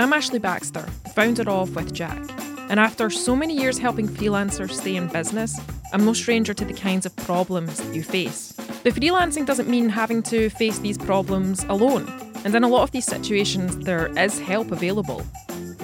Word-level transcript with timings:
I'm 0.00 0.12
Ashley 0.12 0.38
Baxter, 0.38 0.86
founder 1.12 1.50
of 1.50 1.74
With 1.74 1.92
Jack, 1.92 2.22
and 2.70 2.78
after 2.78 3.10
so 3.10 3.34
many 3.34 3.52
years 3.52 3.78
helping 3.78 4.06
freelancers 4.06 4.70
stay 4.70 4.94
in 4.94 5.08
business, 5.08 5.58
I'm 5.92 6.04
no 6.04 6.12
stranger 6.12 6.54
to 6.54 6.64
the 6.64 6.72
kinds 6.72 7.04
of 7.04 7.16
problems 7.16 7.78
that 7.78 7.92
you 7.92 8.04
face. 8.04 8.52
But 8.84 8.94
freelancing 8.94 9.44
doesn't 9.44 9.68
mean 9.68 9.88
having 9.88 10.22
to 10.22 10.50
face 10.50 10.78
these 10.78 10.96
problems 10.96 11.64
alone, 11.64 12.06
and 12.44 12.54
in 12.54 12.62
a 12.62 12.68
lot 12.68 12.84
of 12.84 12.92
these 12.92 13.06
situations, 13.06 13.76
there 13.78 14.06
is 14.16 14.38
help 14.38 14.70
available. 14.70 15.26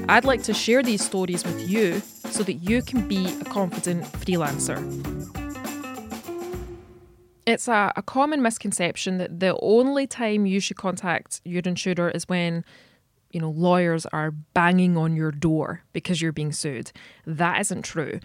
I'd 0.09 0.25
like 0.25 0.45
to 0.45 0.55
share 0.55 0.85
these 0.85 1.05
stories 1.05 1.43
with 1.45 1.69
you 1.69 1.99
so 2.31 2.45
that 2.45 2.53
you 2.53 2.83
can 2.83 3.09
be 3.09 3.27
a 3.41 3.45
confident 3.47 4.05
freelancer. 4.05 4.79
It's 7.47 7.67
a, 7.67 7.93
a 7.97 8.03
common 8.03 8.43
misconception 8.43 9.19
that 9.19 9.41
the 9.41 9.59
only 9.61 10.07
time 10.07 10.47
you 10.47 10.61
should 10.61 10.77
contact 10.77 11.41
your 11.45 11.63
insurer 11.65 12.11
is 12.11 12.29
when 12.29 12.65
you 13.35 13.41
know, 13.41 13.51
lawyers 13.51 14.07
are 14.07 14.31
banging 14.31 14.97
on 14.97 15.17
your 15.17 15.33
door 15.33 15.83
because 15.93 16.23
you're 16.23 16.33
being 16.33 16.53
sued. 16.53 16.93
That 17.27 17.61
isn't 17.61 17.83
true. 17.83 18.21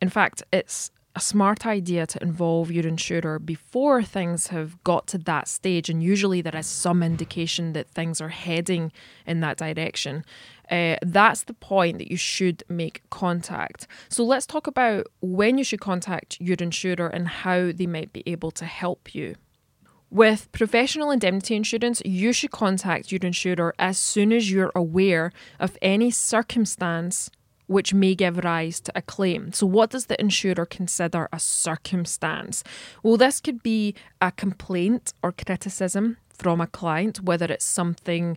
In 0.00 0.08
fact, 0.08 0.42
it's 0.52 0.90
a 1.16 1.20
smart 1.20 1.64
idea 1.64 2.06
to 2.06 2.20
involve 2.22 2.72
your 2.72 2.86
insurer 2.86 3.38
before 3.38 4.02
things 4.02 4.48
have 4.48 4.82
got 4.82 5.06
to 5.08 5.18
that 5.18 5.46
stage, 5.46 5.88
and 5.88 6.02
usually 6.02 6.40
there 6.40 6.56
is 6.56 6.66
some 6.66 7.02
indication 7.02 7.72
that 7.74 7.88
things 7.88 8.20
are 8.20 8.30
heading 8.30 8.90
in 9.24 9.40
that 9.40 9.58
direction. 9.58 10.24
Uh, 10.70 10.96
that's 11.02 11.44
the 11.44 11.54
point 11.54 11.98
that 11.98 12.10
you 12.10 12.16
should 12.16 12.64
make 12.68 13.02
contact. 13.10 13.86
So 14.08 14.24
let's 14.24 14.46
talk 14.46 14.66
about 14.66 15.06
when 15.20 15.56
you 15.58 15.64
should 15.64 15.80
contact 15.80 16.40
your 16.40 16.56
insurer 16.58 17.06
and 17.06 17.28
how 17.28 17.70
they 17.70 17.86
might 17.86 18.12
be 18.12 18.24
able 18.26 18.50
to 18.52 18.64
help 18.64 19.14
you. 19.14 19.36
With 20.14 20.52
professional 20.52 21.10
indemnity 21.10 21.56
insurance, 21.56 22.00
you 22.04 22.32
should 22.32 22.52
contact 22.52 23.10
your 23.10 23.18
insurer 23.24 23.74
as 23.80 23.98
soon 23.98 24.32
as 24.32 24.48
you're 24.48 24.70
aware 24.72 25.32
of 25.58 25.76
any 25.82 26.12
circumstance 26.12 27.32
which 27.66 27.92
may 27.92 28.14
give 28.14 28.44
rise 28.44 28.78
to 28.82 28.92
a 28.94 29.02
claim. 29.02 29.52
So, 29.52 29.66
what 29.66 29.90
does 29.90 30.06
the 30.06 30.20
insurer 30.20 30.66
consider 30.66 31.28
a 31.32 31.40
circumstance? 31.40 32.62
Well, 33.02 33.16
this 33.16 33.40
could 33.40 33.60
be 33.64 33.96
a 34.20 34.30
complaint 34.30 35.12
or 35.20 35.32
criticism 35.32 36.18
from 36.28 36.60
a 36.60 36.68
client, 36.68 37.20
whether 37.24 37.46
it's 37.46 37.64
something 37.64 38.36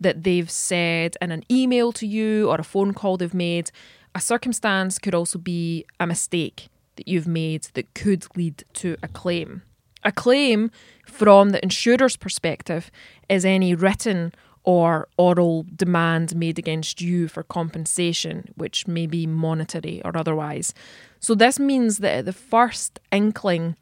that 0.00 0.24
they've 0.24 0.50
said 0.50 1.18
in 1.20 1.30
an 1.30 1.44
email 1.50 1.92
to 1.92 2.06
you 2.06 2.48
or 2.48 2.54
a 2.54 2.64
phone 2.64 2.94
call 2.94 3.18
they've 3.18 3.34
made. 3.34 3.70
A 4.14 4.20
circumstance 4.22 4.98
could 4.98 5.14
also 5.14 5.38
be 5.38 5.84
a 6.00 6.06
mistake 6.06 6.70
that 6.96 7.06
you've 7.06 7.28
made 7.28 7.64
that 7.74 7.92
could 7.92 8.24
lead 8.34 8.64
to 8.72 8.96
a 9.02 9.08
claim. 9.08 9.60
A 10.04 10.12
claim 10.12 10.70
from 11.04 11.50
the 11.50 11.62
insurer's 11.62 12.16
perspective 12.16 12.90
is 13.28 13.44
any 13.44 13.74
written 13.74 14.32
or 14.64 15.08
oral 15.16 15.64
demand 15.74 16.36
made 16.36 16.58
against 16.58 17.00
you 17.00 17.26
for 17.26 17.42
compensation, 17.42 18.52
which 18.56 18.86
may 18.86 19.06
be 19.06 19.26
monetary 19.26 20.02
or 20.04 20.16
otherwise. 20.16 20.74
So, 21.20 21.34
this 21.34 21.58
means 21.58 21.98
that 21.98 22.18
at 22.18 22.24
the 22.26 22.32
first 22.32 23.00
inkling 23.10 23.76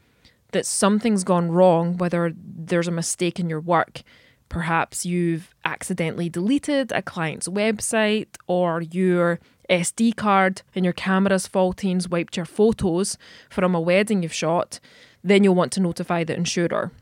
that 0.52 0.64
something's 0.64 1.24
gone 1.24 1.50
wrong, 1.50 1.96
whether 1.96 2.32
there's 2.36 2.88
a 2.88 2.92
mistake 2.92 3.40
in 3.40 3.50
your 3.50 3.60
work, 3.60 4.02
perhaps 4.48 5.04
you've 5.04 5.54
accidentally 5.64 6.28
deleted 6.28 6.92
a 6.92 7.02
client's 7.02 7.48
website, 7.48 8.28
or 8.46 8.80
your 8.80 9.40
SD 9.68 10.14
card 10.14 10.62
in 10.72 10.84
your 10.84 10.92
camera's 10.92 11.46
faulty 11.46 11.90
and 11.90 12.06
wiped 12.06 12.36
your 12.36 12.46
photos 12.46 13.18
from 13.50 13.74
a 13.74 13.80
wedding 13.80 14.22
you've 14.22 14.32
shot, 14.32 14.78
then 15.26 15.42
you'll 15.42 15.56
want 15.56 15.72
to 15.72 15.80
notify 15.80 16.22
the 16.22 16.36
insurer. 16.36 16.92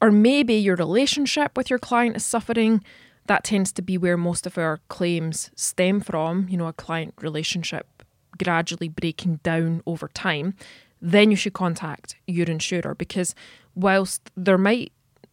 Or 0.00 0.10
maybe 0.10 0.54
your 0.54 0.76
relationship 0.76 1.56
with 1.56 1.70
your 1.70 1.78
client 1.78 2.16
is 2.16 2.24
suffering. 2.24 2.84
That 3.26 3.42
tends 3.42 3.72
to 3.72 3.82
be 3.82 3.96
where 3.96 4.18
most 4.18 4.46
of 4.46 4.58
our 4.58 4.80
claims 4.88 5.50
stem 5.56 6.00
from, 6.02 6.46
you 6.50 6.58
know, 6.58 6.66
a 6.66 6.74
client 6.74 7.14
relationship 7.22 7.86
gradually 8.36 8.88
breaking 8.88 9.40
down 9.42 9.82
over 9.86 10.08
time. 10.08 10.54
Then 11.00 11.30
you 11.30 11.36
should 11.36 11.54
contact 11.54 12.16
your 12.26 12.46
insurer 12.46 12.94
because 12.94 13.34
whilst 13.74 14.30
there 14.36 14.58
might 14.58 14.92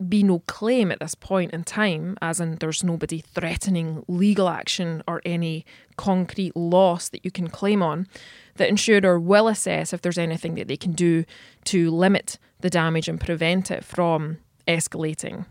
be 0.10 0.24
no 0.24 0.40
claim 0.40 0.92
at 0.92 1.00
this 1.00 1.16
point 1.16 1.52
in 1.52 1.64
time, 1.64 2.18
as 2.22 2.40
in 2.40 2.56
there's 2.56 2.84
nobody 2.84 3.20
threatening 3.20 4.04
legal 4.08 4.50
action 4.50 5.04
or 5.08 5.22
any 5.26 5.66
concrete 5.98 6.56
loss 6.56 7.10
that 7.10 7.24
you 7.24 7.32
can 7.32 7.48
claim 7.48 7.82
on, 7.82 8.08
the 8.56 8.68
insurer 8.68 9.20
will 9.20 9.48
assess 9.48 9.94
if 9.94 10.02
there's 10.02 10.18
anything 10.18 10.56
that 10.56 10.68
they 10.68 10.78
can 10.78 10.94
do 10.94 11.26
to 11.66 11.92
limit 11.92 12.38
the 12.60 12.70
damage 12.70 13.08
and 13.08 13.20
prevent 13.20 13.72
it 13.72 13.84
from 13.84 14.38
escalating. 14.68 15.46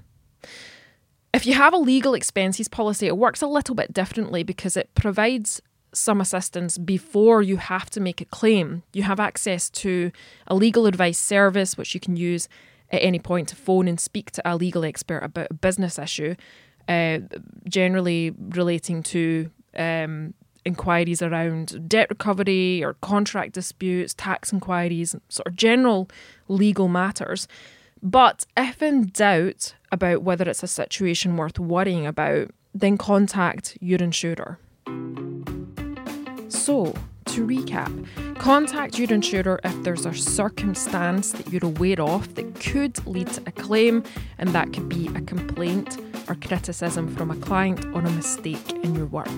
If 1.33 1.47
you 1.47 1.55
have 1.55 1.73
a 1.73 1.79
legal 1.79 2.15
expenses 2.15 2.69
policy, 2.69 3.07
it 3.07 3.17
works 3.17 3.43
a 3.43 3.47
little 3.47 3.75
bit 3.75 3.93
differently 3.93 4.43
because 4.43 4.77
it 4.77 4.91
provides 4.95 5.61
some 5.93 6.21
assistance 6.21 6.79
before 6.79 7.43
you 7.43 7.57
have 7.57 7.91
to 7.91 8.01
make 8.01 8.21
a 8.21 8.25
claim. 8.25 8.83
You 8.93 9.05
have 9.05 9.21
access 9.21 9.71
to 9.71 10.13
a 10.47 10.55
legal 10.55 10.87
advice 10.87 11.19
service 11.19 11.77
which 11.77 11.95
you 11.95 12.01
can 12.01 12.17
use 12.17 12.49
at 12.91 13.03
any 13.03 13.19
point 13.19 13.49
to 13.49 13.57
phone 13.57 13.89
and 13.89 14.01
speak 14.01 14.31
to 14.33 14.43
a 14.45 14.57
legal 14.57 14.85
expert 14.85 15.19
about 15.19 15.49
a 15.51 15.55
business 15.55 15.99
issue, 15.99 16.35
uh, 16.89 17.19
generally 17.69 18.33
relating 18.39 19.03
to 19.03 19.51
um, 19.77 20.35
inquiries 20.65 21.23
around 21.23 21.89
debt 21.89 22.09
recovery 22.11 22.83
or 22.83 22.95
contract 22.95 23.53
disputes, 23.53 24.15
tax 24.15 24.53
inquiries, 24.53 25.15
sort 25.29 25.47
of 25.47 25.57
general 25.57 26.09
legal 26.49 26.89
matters. 26.89 27.47
But 28.03 28.47
if 28.57 28.83
in 28.83 29.09
doubt 29.09 29.75
about 29.93 30.23
whether 30.23 30.49
it's 30.49 30.63
a 30.63 30.69
situation 30.69 31.37
worth 31.37 31.59
worrying 31.59 32.07
about, 32.07 32.51
then 32.75 32.97
contact 32.97 33.77
your 33.81 33.99
insurer. 33.99 34.59
So, 36.49 36.95
to 37.41 37.47
recap, 37.47 38.37
contact 38.39 38.99
your 38.99 39.11
insurer 39.13 39.61
if 39.65 39.83
there's 39.83 40.07
a 40.07 40.15
circumstance 40.15 41.33
that 41.33 41.51
you're 41.51 41.65
aware 41.65 42.01
of 42.01 42.35
that 42.35 42.55
could 42.61 43.05
lead 43.07 43.29
to 43.29 43.43
a 43.47 43.53
claim, 43.53 44.05
and 44.39 44.51
that 44.51 44.73
could 44.73 44.89
be 44.89 45.09
a 45.09 45.21
complaint 45.23 45.99
or 46.29 46.35
criticism 46.35 47.15
from 47.15 47.31
a 47.31 47.37
client 47.37 47.85
or 47.95 48.01
a 48.01 48.11
mistake 48.11 48.71
in 48.85 48.95
your 48.95 49.07
work. 49.07 49.29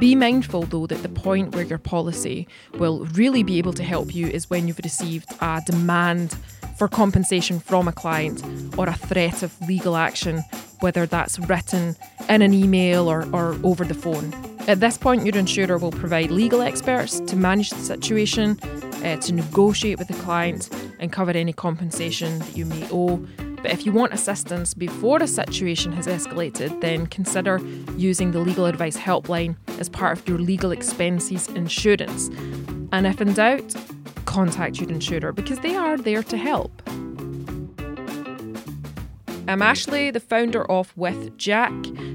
Be 0.00 0.14
mindful 0.14 0.62
though 0.62 0.86
that 0.86 1.02
the 1.02 1.08
point 1.08 1.54
where 1.54 1.64
your 1.64 1.78
policy 1.78 2.48
will 2.74 3.04
really 3.06 3.42
be 3.42 3.58
able 3.58 3.72
to 3.74 3.84
help 3.84 4.14
you 4.14 4.26
is 4.26 4.50
when 4.50 4.66
you've 4.66 4.80
received 4.82 5.32
a 5.40 5.62
demand 5.64 6.36
for 6.76 6.88
compensation 6.88 7.60
from 7.60 7.88
a 7.88 7.92
client 7.92 8.42
or 8.76 8.88
a 8.88 8.94
threat 8.94 9.42
of 9.42 9.58
legal 9.62 9.96
action, 9.96 10.42
whether 10.80 11.06
that's 11.06 11.38
written 11.38 11.96
in 12.28 12.42
an 12.42 12.52
email 12.52 13.08
or, 13.08 13.26
or 13.32 13.56
over 13.62 13.84
the 13.84 13.94
phone. 13.94 14.45
At 14.68 14.80
this 14.80 14.98
point, 14.98 15.24
your 15.24 15.36
insurer 15.36 15.78
will 15.78 15.92
provide 15.92 16.32
legal 16.32 16.60
experts 16.60 17.20
to 17.20 17.36
manage 17.36 17.70
the 17.70 17.76
situation, 17.76 18.58
uh, 19.04 19.16
to 19.18 19.32
negotiate 19.32 19.96
with 19.98 20.08
the 20.08 20.14
client, 20.14 20.68
and 20.98 21.12
cover 21.12 21.30
any 21.30 21.52
compensation 21.52 22.40
that 22.40 22.56
you 22.56 22.66
may 22.66 22.88
owe. 22.90 23.24
But 23.62 23.70
if 23.70 23.86
you 23.86 23.92
want 23.92 24.12
assistance 24.12 24.74
before 24.74 25.18
a 25.18 25.28
situation 25.28 25.92
has 25.92 26.08
escalated, 26.08 26.80
then 26.80 27.06
consider 27.06 27.60
using 27.96 28.32
the 28.32 28.40
legal 28.40 28.66
advice 28.66 28.96
helpline 28.96 29.54
as 29.78 29.88
part 29.88 30.18
of 30.18 30.28
your 30.28 30.38
legal 30.38 30.72
expenses 30.72 31.46
insurance. 31.48 32.28
And 32.90 33.06
if 33.06 33.20
in 33.20 33.34
doubt, 33.34 33.76
contact 34.24 34.80
your 34.80 34.90
insurer 34.90 35.32
because 35.32 35.60
they 35.60 35.76
are 35.76 35.96
there 35.96 36.24
to 36.24 36.36
help. 36.36 36.82
I'm 39.48 39.62
Ashley, 39.62 40.10
the 40.10 40.18
founder 40.18 40.68
of 40.68 40.92
With 40.96 41.38
Jack. 41.38 41.72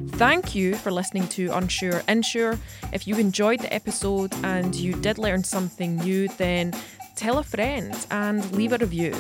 Thank 0.10 0.54
you 0.54 0.76
for 0.76 0.92
listening 0.92 1.30
to 1.30 1.50
Unsure 1.52 2.04
Insure. 2.10 2.60
If 2.92 3.08
you 3.08 3.16
enjoyed 3.16 3.62
the 3.62 3.74
episode 3.74 4.34
and 4.44 4.76
you 4.76 4.94
did 4.96 5.18
learn 5.18 5.46
something 5.46 5.96
new, 5.96 6.28
then 6.28 6.74
tell 7.16 7.38
a 7.38 7.44
friend 7.44 7.96
and 8.12 8.52
leave 8.52 8.74
a 8.74 8.78
review. 8.78 9.14